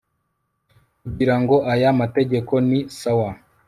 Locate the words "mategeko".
2.01-2.53